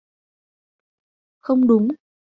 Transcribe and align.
Không 1.39 1.67
đúng 1.67 1.87